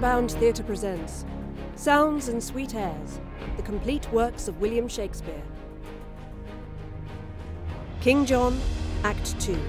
[0.00, 1.26] Unbound Theatre presents
[1.76, 3.20] Sounds and Sweet Airs,
[3.58, 5.42] the complete works of William Shakespeare.
[8.00, 8.58] King John,
[9.04, 9.60] Act 2.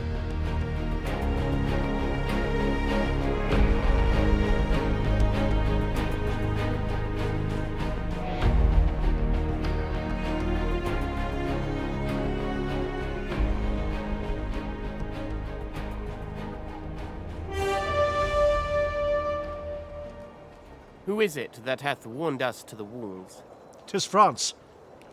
[21.05, 23.41] Who is it that hath warned us to the walls?
[23.87, 24.54] Tis France.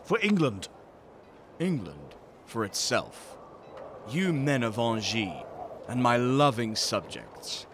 [0.03, 0.67] For England.
[1.59, 2.15] England
[2.45, 3.37] for itself.
[4.09, 5.31] You men of Anjou,
[5.87, 7.67] and my loving subjects.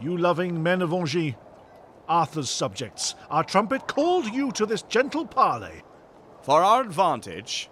[0.00, 1.32] You loving men of Anjou,
[2.08, 5.82] Arthur's subjects, our trumpet called you to this gentle parley.
[6.42, 7.70] For our advantage,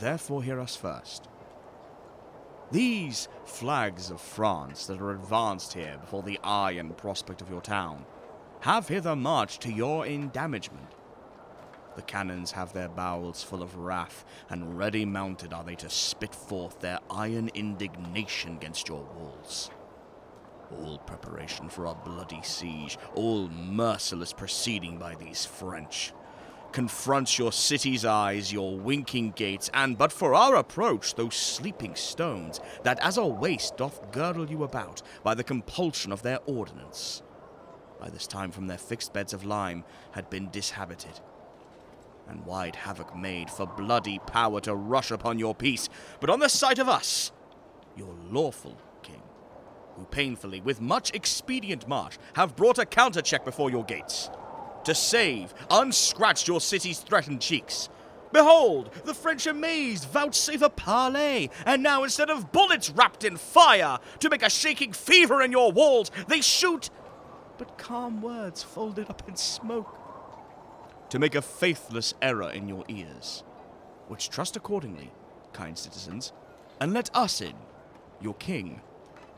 [0.00, 1.28] therefore hear us first.
[2.70, 7.60] These flags of France that are advanced here before the eye and prospect of your
[7.60, 8.04] town
[8.64, 10.88] have hither marched to your endamagement.
[11.96, 16.34] The cannons have their bowels full of wrath, and ready mounted are they to spit
[16.34, 19.70] forth their iron indignation against your walls.
[20.72, 26.14] All preparation for a bloody siege, all merciless proceeding by these French,
[26.72, 32.60] confronts your city's eyes, your winking gates, and but for our approach, those sleeping stones,
[32.82, 37.22] that as a waist doth girdle you about by the compulsion of their ordinance,
[38.04, 41.18] by this time from their fixed beds of lime had been dishabited.
[42.28, 45.88] And wide havoc made for bloody power to rush upon your peace,
[46.20, 47.32] but on the sight of us,
[47.96, 49.22] your lawful king,
[49.96, 54.28] who painfully, with much expedient march, have brought a counter-check before your gates,
[54.84, 57.88] to save, unscratched your city's threatened cheeks.
[58.32, 63.98] Behold, the French amazed vouchsafe a parley, and now instead of bullets wrapped in fire,
[64.18, 66.90] to make a shaking fever in your walls, they shoot
[67.58, 69.98] but calm words folded up in smoke
[71.10, 73.44] to make a faithless error in your ears.
[74.08, 75.12] Which trust accordingly,
[75.52, 76.32] kind citizens,
[76.80, 77.54] and let us in,
[78.20, 78.80] your king,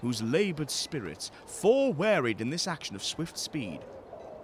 [0.00, 3.81] whose laboured spirits, forewearied in this action of swift speed,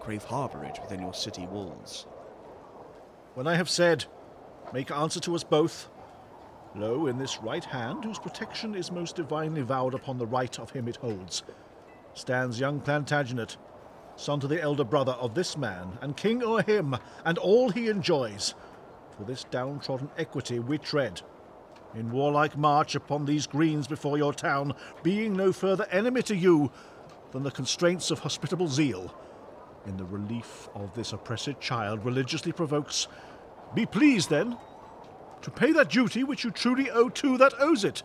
[0.00, 2.06] crave harbourage within your city walls.
[3.34, 4.05] When I have said,
[4.72, 5.88] make answer to us both.
[6.75, 10.71] Lo, in this right hand, whose protection is most divinely vowed upon the right of
[10.71, 11.43] him it holds,
[12.15, 13.56] stands young Plantagenet,
[14.17, 17.89] son to the elder brother of this man, and king o'er him, and all he
[17.89, 18.55] enjoys.
[19.17, 21.23] For this downtrodden equity we tread.
[21.95, 26.71] In warlike march upon these greens before your town, being no further enemy to you
[27.33, 29.15] than the constraints of hospitable zeal.
[29.87, 33.09] In the relief of this oppressed child religiously provokes.
[33.75, 34.56] Be pleased, then,
[35.43, 38.03] to pay that duty which you truly owe to that owes it,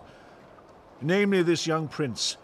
[1.02, 2.38] namely this young prince,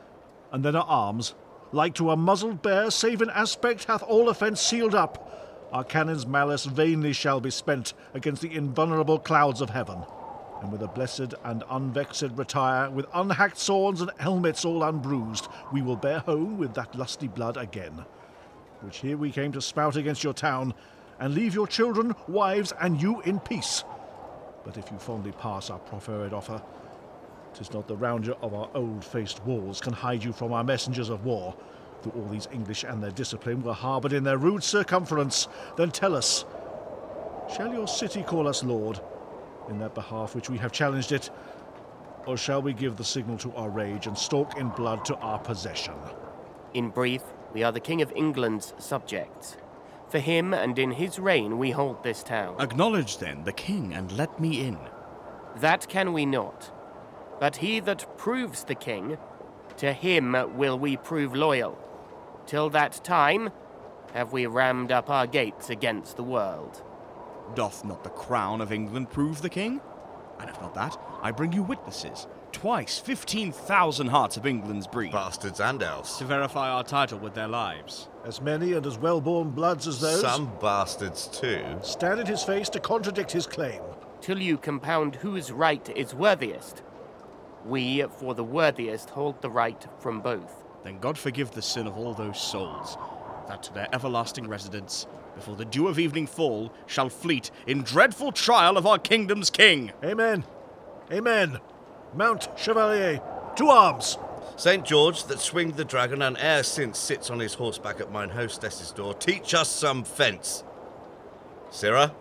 [0.51, 1.33] and then our arms,
[1.73, 5.69] like to a muzzled bear, save in aspect hath all offence sealed up.
[5.73, 10.03] Our cannon's malice vainly shall be spent against the invulnerable clouds of heaven.
[10.61, 15.81] And with a blessed and unvexed retire, with unhacked swords and helmets all unbruised, we
[15.81, 18.05] will bear home with that lusty blood again,
[18.81, 20.75] which here we came to spout against your town,
[21.19, 23.83] and leave your children, wives, and you in peace.
[24.63, 26.61] But if you fondly pass our proffered offer,
[27.53, 31.25] 'Tis not the roundure of our old-faced walls can hide you from our messengers of
[31.25, 31.55] war,
[32.01, 35.47] though all these English and their discipline were harboured in their rude circumference.
[35.77, 36.45] Then tell us,
[37.55, 38.99] shall your city call us lord,
[39.69, 41.29] in that behalf which we have challenged it,
[42.25, 45.39] or shall we give the signal to our rage and stalk in blood to our
[45.39, 45.95] possession?
[46.73, 47.21] In brief,
[47.53, 49.57] we are the King of England's subjects.
[50.09, 52.55] For him and in his reign we hold this town.
[52.59, 54.77] Acknowledge then the king and let me in.
[55.57, 56.71] That can we not.
[57.39, 59.17] But he that proves the king,
[59.77, 61.77] to him will we prove loyal.
[62.45, 63.51] Till that time,
[64.13, 66.83] have we rammed up our gates against the world.
[67.55, 69.81] Doth not the crown of England prove the king?
[70.39, 72.27] And if not that, I bring you witnesses.
[72.51, 75.11] Twice fifteen thousand hearts of England's breed.
[75.11, 76.17] Bastards and elves.
[76.17, 78.09] To verify our title with their lives.
[78.25, 81.63] As many and as well-born bloods as those Some bastards too.
[81.81, 83.81] stand in his face to contradict his claim.
[84.21, 86.83] Till you compound whose right is worthiest.
[87.65, 90.63] We, for the worthiest, hold the right from both.
[90.83, 92.97] Then God forgive the sin of all those souls,
[93.47, 98.31] that to their everlasting residence, before the dew of evening fall, shall fleet in dreadful
[98.31, 99.91] trial of our kingdom's king.
[100.03, 100.43] Amen.
[101.11, 101.59] Amen.
[102.13, 103.21] Mount, Chevalier.
[103.55, 104.17] To arms.
[104.55, 104.85] St.
[104.85, 108.91] George, that swinged the dragon and e'er since sits on his horseback at mine hostess's
[108.91, 110.63] door, teach us some fence.
[111.71, 112.13] Sirrah?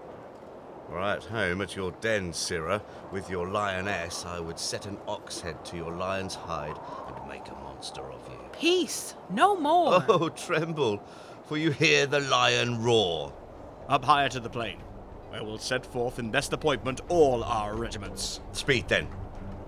[0.92, 5.64] Right home at your den, Sirrah, with your lioness, I would set an ox head
[5.66, 6.78] to your lion's hide
[7.08, 8.38] and make a monster of you.
[8.52, 10.04] Peace, no more.
[10.08, 11.02] Oh, tremble.
[11.46, 13.32] for you hear the lion roar.
[13.88, 14.78] Up higher to the plain,
[15.30, 18.40] where we'll set forth in best appointment all our regiments.
[18.52, 19.08] Speed then,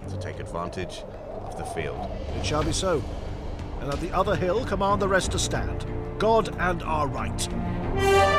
[0.09, 1.05] to take advantage
[1.47, 2.11] of the field.
[2.37, 3.03] It shall be so.
[3.81, 5.87] And at the other hill, command the rest to stand.
[6.19, 8.34] God and our right.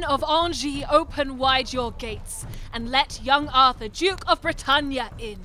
[0.00, 5.38] Men of Anjou, open wide your gates, and let young Arthur, Duke of Britannia, in,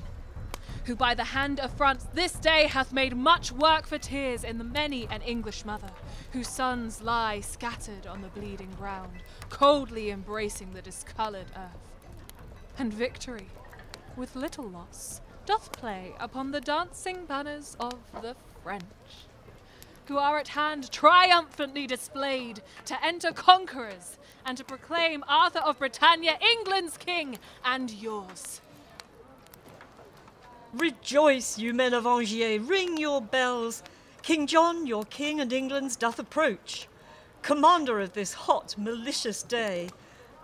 [0.84, 4.56] who by the hand of France this day hath made much work for tears in
[4.56, 5.90] the many an English mother,
[6.32, 11.90] whose sons lie scattered on the bleeding ground, coldly embracing the discoloured earth.
[12.78, 13.48] And victory,
[14.16, 18.84] with little loss, doth play upon the dancing banners of the French
[20.06, 26.38] who are at hand triumphantly displayed to enter conquerors and to proclaim Arthur of Britannia
[26.40, 28.60] England's king and yours.
[30.72, 33.82] Rejoice, you men of Angiers, ring your bells.
[34.22, 36.88] King John, your king and England's, doth approach.
[37.42, 39.88] Commander of this hot, malicious day,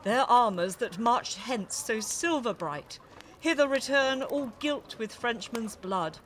[0.05, 2.99] their armours that marched hence so silver bright,
[3.41, 6.19] hither return all gilt with Frenchmen's blood.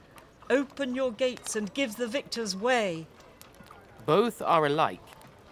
[0.48, 3.06] Open your gates and give the victors way.
[4.06, 5.02] Both are alike,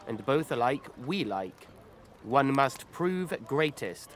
[0.07, 1.67] and both alike we like.
[2.23, 4.11] One must prove greatest.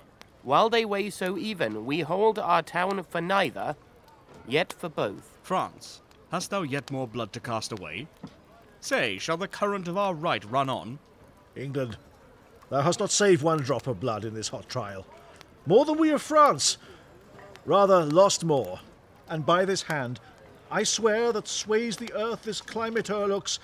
[0.44, 3.75] While they weigh so even, we hold our town for neither,
[4.46, 5.37] yet for both.
[5.43, 8.06] France, hast thou yet more blood to cast away?
[8.81, 11.00] Say, shall the current of our right run on?
[11.56, 11.96] England,
[12.70, 15.05] thou hast not saved one drop of blood in this hot trial.
[15.67, 16.79] More than we of France.
[17.67, 18.79] Rather lost more.
[19.29, 20.20] And by this hand,
[20.70, 23.58] I swear that sways the earth this climate o'erlooks,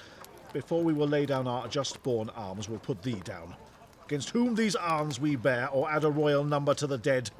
[0.54, 3.54] before we will lay down our just born arms, we'll put thee down.
[4.06, 7.30] Against whom these arms we bear, or add a royal number to the dead.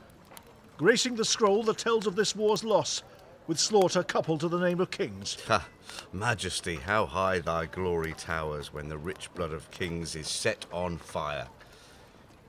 [0.77, 3.03] Gracing the scroll that tells of this war's loss,
[3.47, 5.37] with slaughter coupled to the name of kings.
[5.47, 5.69] Ha!
[6.13, 10.99] Majesty, how high thy glory towers when the rich blood of kings is set on
[10.99, 11.47] fire.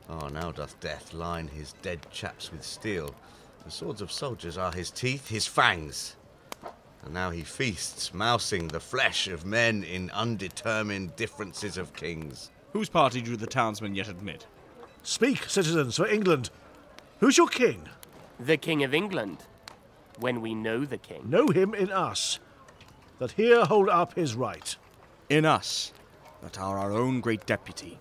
[0.10, 3.14] Ah, now doth death line his dead chaps with steel.
[3.66, 6.16] The swords of soldiers are his teeth, his fangs.
[7.06, 12.50] And now he feasts, mousing the flesh of men in undetermined differences of kings.
[12.74, 14.48] Whose party do the townsmen yet admit?
[15.04, 16.50] Speak, citizens, for England.
[17.20, 17.88] Who's your king?
[18.40, 19.38] The King of England,
[20.20, 21.30] when we know the King.
[21.30, 22.40] Know him in us,
[23.20, 24.76] that here hold up his right.
[25.30, 25.94] In us,
[26.42, 27.98] that are our own great deputy,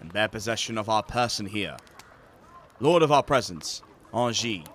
[0.00, 1.76] and bear possession of our person here.
[2.80, 4.66] Lord of our presence, Angiers,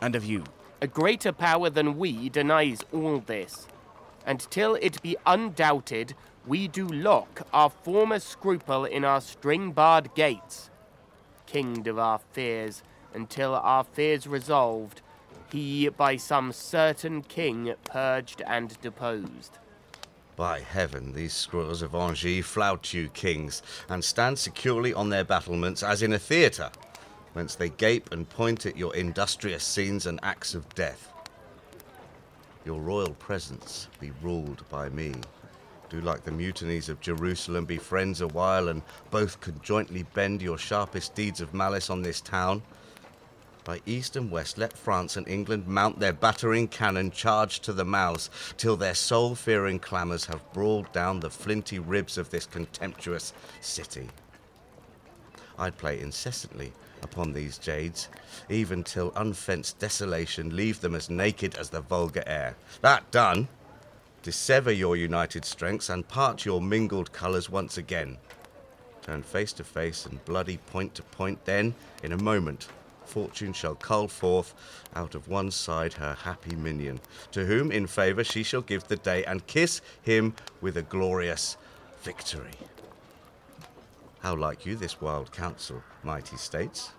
[0.00, 0.44] and of you.
[0.80, 3.66] A greater power than we denies all this.
[4.24, 6.14] And till it be undoubted,
[6.46, 10.70] we do lock our former scruple in our string barred gates.
[11.46, 15.00] Kinged of our fears, until our fears resolved,
[15.50, 19.58] he by some certain king purged and deposed.
[20.36, 25.82] By heaven, these squirrels of Angiers flout you, kings, and stand securely on their battlements
[25.82, 26.70] as in a theatre,
[27.38, 31.12] whence they gape and point at your industrious scenes and acts of death.
[32.64, 35.14] Your royal presence be ruled by me.
[35.88, 40.58] Do like the mutinies of Jerusalem, be friends a while, and both conjointly bend your
[40.58, 42.60] sharpest deeds of malice on this town.
[43.62, 47.84] By east and west, let France and England mount their battering cannon, charge to the
[47.84, 53.32] mouths, till their soul fearing clamours have brawled down the flinty ribs of this contemptuous
[53.60, 54.08] city.
[55.56, 58.08] I'd play incessantly upon these jades,
[58.48, 62.56] even till unfenced desolation leave them as naked as the vulgar air.
[62.80, 63.48] That done,
[64.22, 68.18] dissever your united strengths and part your mingled colours once again.
[69.02, 72.68] Turn face to face and bloody point to point, then, in a moment,
[73.06, 74.54] fortune shall cull forth
[74.94, 77.00] out of one side her happy minion,
[77.32, 81.56] to whom in favour she shall give the day, and kiss him with a glorious
[82.02, 82.52] victory.
[84.20, 86.90] How like you this wild counsel, mighty states?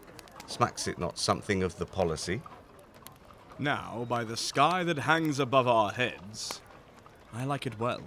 [0.47, 2.41] Smacks it not something of the policy?
[3.57, 6.61] Now, by the sky that hangs above our heads,
[7.33, 8.01] I like it well.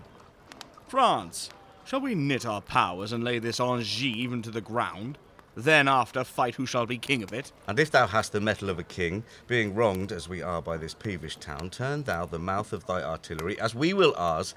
[0.88, 1.50] France,
[1.84, 5.18] shall we knit our powers and lay this Angiers even to the ground?
[5.54, 7.52] Then after fight who shall be king of it?
[7.66, 10.78] And if thou hast the mettle of a king, being wronged as we are by
[10.78, 14.54] this peevish town, turn thou the mouth of thy artillery, as we will ours,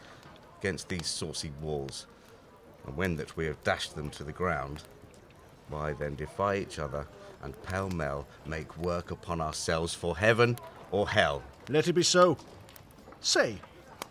[0.60, 2.08] against these saucy walls.
[2.86, 4.84] And when that we have dashed them to the ground,
[5.70, 7.08] why then defy each other,
[7.42, 10.58] and pell mell make work upon ourselves for heaven
[10.92, 11.44] or hell.
[11.70, 12.38] Let it be so.
[13.22, 13.58] Say,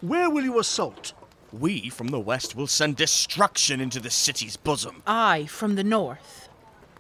[0.01, 1.13] where will you assault?
[1.61, 5.03] we from the west will send destruction into the city's bosom.
[5.07, 6.49] I from the north.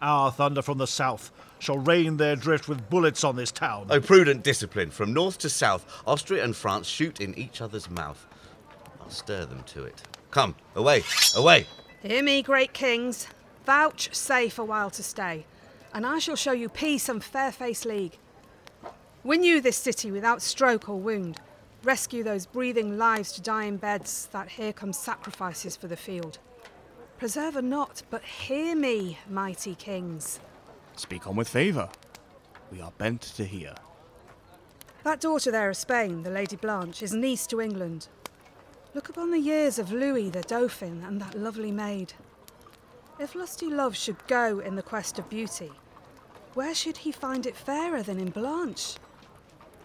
[0.00, 3.87] Our thunder from the south shall rain their drift with bullets on this town.
[3.90, 4.90] O prudent discipline.
[4.90, 8.26] From north to south, Austria and France shoot in each other's mouth.
[9.00, 10.02] I'll stir them to it.
[10.35, 11.05] Come, away,
[11.37, 11.64] away.
[12.03, 13.29] Hear me, great kings.
[13.67, 15.47] Vouchsafe a while to stay,
[15.93, 18.19] and I shall show you peace and fair face league.
[19.23, 21.38] Win you this city without stroke or wound.
[21.85, 26.41] Rescue those breathing lives to die in beds, that here come sacrifices for the field.
[27.17, 30.41] Preserve or not, but hear me, mighty kings.
[30.97, 31.88] Speak on with favour.
[32.73, 33.76] We are bent to hear.
[35.05, 38.09] That daughter there of Spain, the Lady Blanche, is niece to England.
[38.95, 42.13] Look upon the years of Louis the Dauphin and that lovely maid.
[43.19, 45.73] If lusty love should go in the quest of beauty,
[46.55, 48.95] where should he find it fairer than in Blanche?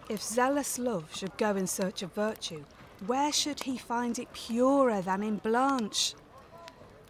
[0.08, 2.64] If zealous love should go in search of virtue,
[3.06, 6.14] where should he find it purer than in Blanche?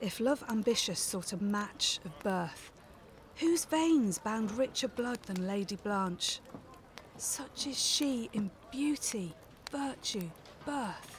[0.00, 2.72] If love ambitious sought a match of birth,
[3.36, 6.40] whose veins bound richer blood than Lady Blanche?
[7.18, 9.34] Such is she in beauty,
[9.70, 10.30] virtue,
[10.64, 11.09] birth,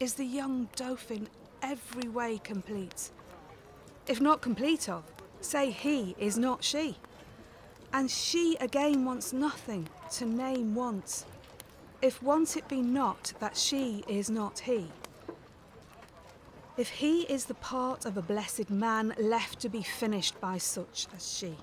[0.00, 1.28] is the young Dauphin
[1.62, 3.10] every way complete.
[4.06, 5.04] If not complete of,
[5.40, 6.96] say he is not she.
[7.92, 11.24] And she again wants nothing to name want,
[12.00, 14.86] if want it be not that she is not he.
[16.76, 21.08] If he is the part of a blessed man left to be finished by such
[21.16, 21.56] as she.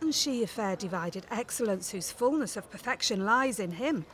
[0.00, 4.04] And she a fair divided excellence whose fullness of perfection lies in him.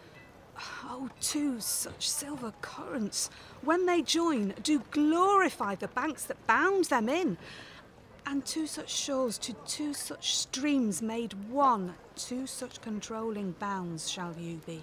[0.85, 3.31] Oh, two such silver currents,
[3.63, 7.39] when they join, do glorify the banks that bound them in.
[8.27, 14.35] And two such shores to two such streams made one, two such controlling bounds shall
[14.39, 14.83] you be.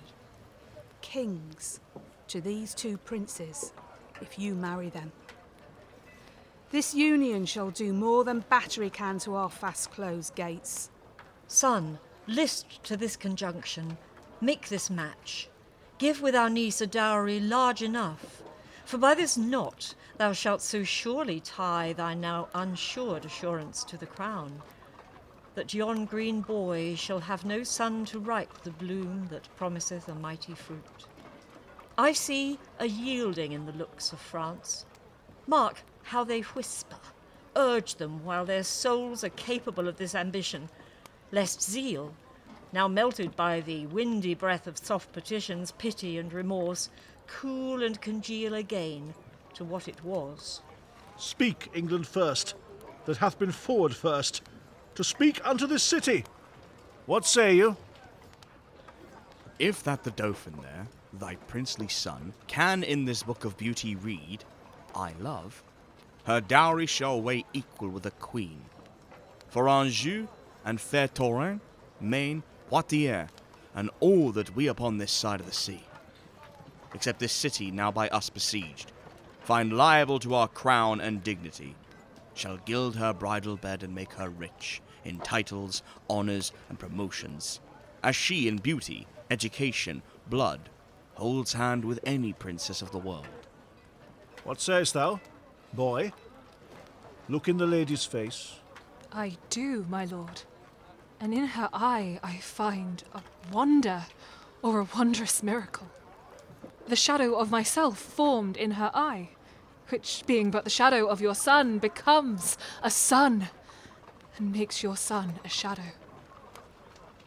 [1.01, 1.79] Kings
[2.27, 3.71] to these two princes,
[4.21, 5.11] if you marry them.
[6.71, 10.91] This union shall do more than battery can to our fast closed gates.
[11.47, 11.97] Son,
[12.27, 13.97] list to this conjunction,
[14.39, 15.49] make this match.
[15.99, 18.41] Give with our niece a dowry large enough,
[18.85, 24.05] for by this knot thou shalt so surely tie thy now unsured assurance to the
[24.05, 24.61] crown,
[25.55, 30.15] that yon green boy shall have no son to ripe the bloom that promiseth a
[30.15, 31.05] mighty fruit.
[31.97, 34.85] I see a yielding in the looks of France.
[35.47, 36.95] Mark how they whisper.
[37.57, 40.69] Urge them while their souls are capable of this ambition,
[41.33, 42.13] lest zeal,
[42.71, 46.89] now melted by the windy breath of soft petitions, pity, and remorse,
[47.27, 49.13] cool and congeal again
[49.53, 50.61] to what it was.
[51.17, 52.55] Speak, England first,
[53.05, 54.41] that hath been forward first,
[54.95, 56.23] to speak unto this city.
[57.05, 57.75] What say you?
[59.57, 64.43] If that the Dauphin there, thy princely son, can in this book of beauty read,
[64.95, 65.63] I love,
[66.25, 68.61] her dowry shall weigh equal with a queen.
[69.49, 70.27] For Anjou
[70.63, 71.59] and fair Touraine,
[71.99, 73.29] Maine, Poitiers,
[73.75, 75.83] and all that we upon this side of the sea,
[76.93, 78.91] except this city now by us besieged,
[79.41, 81.75] find liable to our crown and dignity,
[82.33, 87.59] shall gild her bridal bed and make her rich in titles, honours, and promotions,
[88.03, 90.69] as she in beauty, education, blood,
[91.15, 93.27] holds hand with any princess of the world.
[94.43, 95.19] What sayest thou,
[95.73, 96.13] boy?
[97.27, 98.55] Look in the lady's face.
[99.11, 100.41] I do, my lord.
[101.19, 103.21] And in her eye I find a
[103.51, 104.05] wonder
[104.61, 105.87] or a wondrous miracle.
[106.87, 109.29] The shadow of myself formed in her eye,
[109.89, 113.49] which, being but the shadow of your son, becomes a sun
[114.37, 115.91] and makes your son a shadow.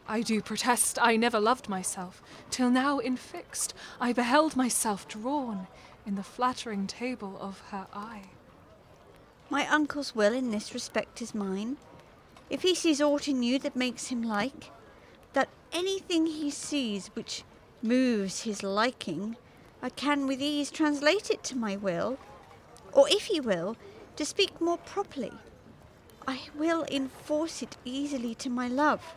[0.08, 5.68] I do protest I never loved myself, till now infixed I beheld myself drawn
[6.04, 8.30] in the flattering table of her eye.
[9.49, 11.76] My uncle's will in this respect is mine.
[12.52, 14.71] If he sees aught in you that makes him like,
[15.32, 17.44] that anything he sees which
[17.82, 19.37] moves his liking,
[19.80, 22.18] I can with ease translate it to my will,
[22.92, 23.78] or if he will,
[24.16, 25.32] to speak more properly,
[26.28, 29.14] I will enforce it easily to my love.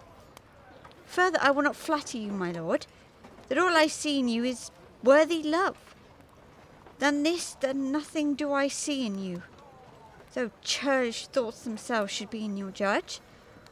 [1.06, 2.88] Further, I will not flatter you, my lord,
[3.50, 4.72] that all I see in you is
[5.04, 5.94] worthy love.
[7.00, 9.44] Than this, than nothing do I see in you,
[10.36, 13.22] though churlish thoughts themselves should be in your judge,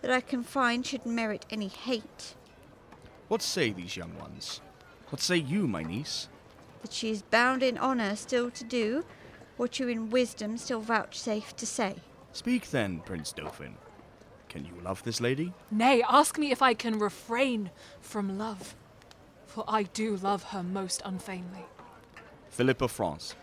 [0.01, 2.36] that I can find should merit any hate.
[3.27, 4.62] What say these young ones?
[5.10, 6.29] What say you, my niece?
[6.82, 9.05] That she is bound in honour still to do
[9.58, 11.96] what you in wisdom still vouchsafe to say.
[12.32, 13.75] Speak then, Prince Dauphin.
[14.50, 15.53] Can you love this lady?
[15.70, 18.75] Nay, ask me if I can refrain from love,
[19.46, 21.65] for I do love her most unfeignedly.
[22.50, 23.36] Philip of France,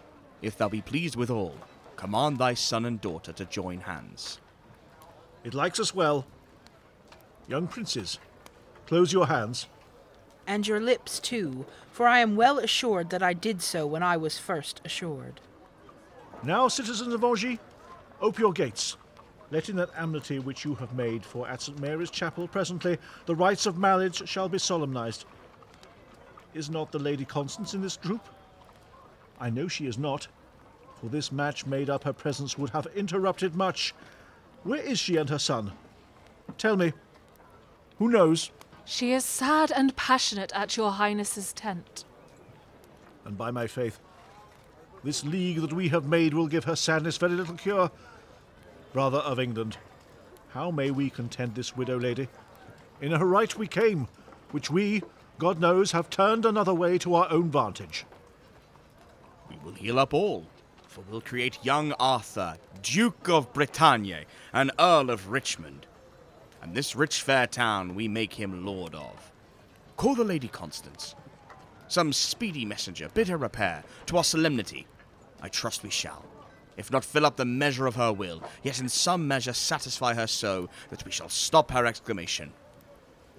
[0.42, 1.54] if thou be pleased withal,
[2.00, 4.40] command thy son and daughter to join hands.
[5.44, 6.24] It likes us well.
[7.46, 8.18] Young princes,
[8.86, 9.66] close your hands.
[10.46, 14.16] And your lips too, for I am well assured that I did so when I
[14.16, 15.42] was first assured.
[16.42, 17.60] Now, citizens of Angy,
[18.22, 18.96] ope your gates.
[19.50, 21.78] Let in that amity which you have made, for at St.
[21.80, 25.26] Mary's Chapel presently the rites of marriage shall be solemnized.
[26.54, 28.26] Is not the Lady Constance in this group?
[29.38, 30.28] I know she is not,
[31.00, 33.94] for this match made up her presence would have interrupted much.
[34.64, 35.72] Where is she and her son?
[36.58, 36.92] Tell me.
[37.98, 38.50] Who knows?
[38.84, 42.04] She is sad and passionate at your highness's tent.
[43.24, 43.98] And by my faith,
[45.02, 47.90] this league that we have made will give her sadness very little cure.
[48.92, 49.78] Brother of England,
[50.50, 52.28] how may we content this widow lady?
[53.00, 54.08] In her right we came,
[54.50, 55.02] which we,
[55.38, 58.04] God knows, have turned another way to our own vantage.
[59.48, 60.46] We will heal up all,
[60.90, 65.86] for we'll create young Arthur, Duke of Bretagne, and Earl of Richmond.
[66.60, 69.30] And this rich fair town we make him lord of.
[69.96, 71.14] Call the Lady Constance.
[71.86, 74.88] Some speedy messenger bid her repair to our solemnity.
[75.40, 76.24] I trust we shall.
[76.76, 80.26] If not fill up the measure of her will, yet in some measure satisfy her
[80.26, 82.52] so that we shall stop her exclamation.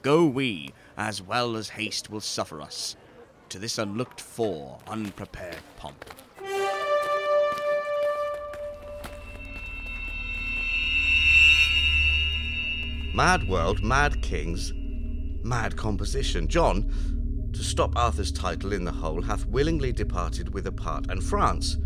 [0.04, 2.96] Go we, as well as haste will suffer us,
[3.50, 6.06] to this unlooked for, unprepared pomp.
[13.14, 14.72] Mad world, mad kings,
[15.44, 16.48] mad composition.
[16.48, 16.90] John,
[17.52, 21.78] to stop Arthur's title in the whole, hath willingly departed with a part, and France,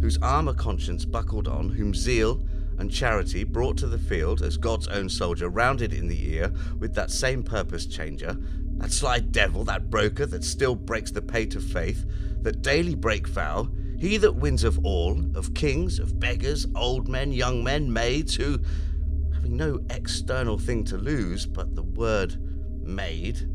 [0.00, 2.42] whose armour conscience buckled on, whom zeal
[2.78, 6.94] and charity brought to the field as God's own soldier, rounded in the ear with
[6.94, 8.34] that same purpose changer,
[8.78, 12.06] that sly devil, that broker that still breaks the pate of faith,
[12.40, 17.32] that daily break vow, he that wins of all, of kings, of beggars, old men,
[17.32, 18.58] young men, maids, who,
[19.40, 22.36] having no external thing to lose but the word
[22.84, 23.48] maid,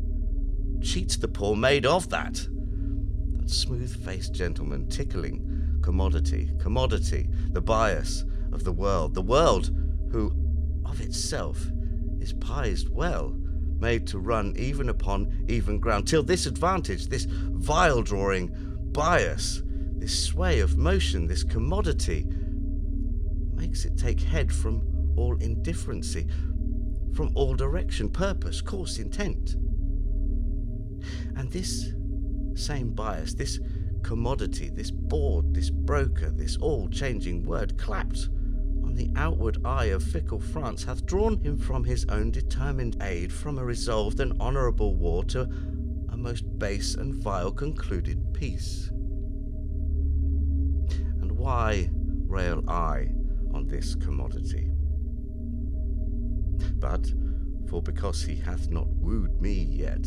[0.82, 2.34] cheats the poor maid of that.
[3.34, 9.70] That smooth faced gentleman tickling commodity, commodity, the bias of the world, the world
[10.10, 10.32] who
[10.84, 11.64] of itself
[12.18, 13.36] is prized well,
[13.78, 18.50] made to run even upon even ground, till this advantage, this vile drawing
[18.90, 19.62] bias,
[19.98, 22.26] this sway of motion, this commodity,
[23.54, 26.28] makes it take head from all indifferency,
[27.14, 29.56] from all direction, purpose, course, intent.
[31.36, 31.92] And this
[32.54, 33.60] same bias, this
[34.02, 38.28] commodity, this board, this broker, this all changing word clapped
[38.84, 43.32] on the outward eye of fickle France hath drawn him from his own determined aid,
[43.32, 45.48] from a resolved and honourable war to
[46.10, 48.88] a most base and vile concluded peace.
[51.20, 51.90] And why
[52.26, 53.08] rail I
[53.52, 54.75] on this commodity?
[56.78, 57.12] But
[57.68, 60.06] for because he hath not wooed me yet,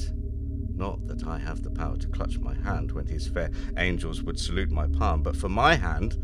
[0.75, 4.39] not that I have the power to clutch my hand when his fair angels would
[4.39, 6.17] salute my palm, but for my hand,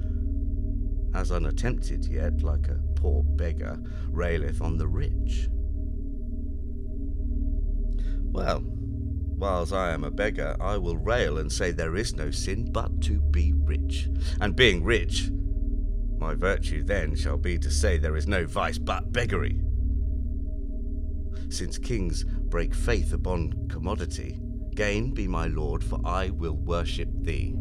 [1.13, 3.79] as unattempted yet, like a poor beggar,
[4.09, 5.49] raileth on the rich.
[8.31, 12.71] Well, whiles I am a beggar, I will rail and say there is no sin
[12.71, 14.09] but to be rich.
[14.41, 15.29] And being rich,
[16.17, 19.61] my virtue then shall be to say there is no vice but beggary.
[21.49, 24.39] Since kings break faith upon commodity,
[24.73, 27.55] gain be my lord, for I will worship thee.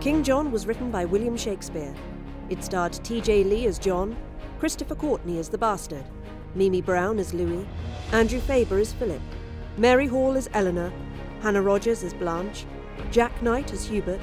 [0.00, 1.94] King John was written by William Shakespeare.
[2.48, 3.44] It starred T.J.
[3.44, 4.16] Lea as John,
[4.58, 6.04] Christopher Courtney as the bastard,
[6.54, 7.66] Mimi Brown as Louis,
[8.12, 9.20] Andrew Faber as Philip,
[9.76, 10.90] Mary Hall as Elinor,
[11.42, 12.66] Hannah Rogers as Blanche,
[13.10, 14.20] Jac Knight as Hubert,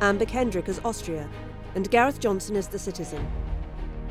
[0.00, 1.28] Amber Kendrick as Austria,
[1.74, 3.26] and Gareth Johnson as the citizen.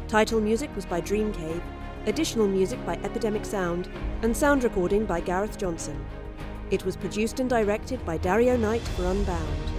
[0.08, 1.62] Title music was by Dream Cave,
[2.06, 3.90] additional music by Epidemic Sound,
[4.22, 6.06] and sound recording by Gareth Johnson.
[6.72, 9.75] It was produced and directed by Dario Knight for Unbound.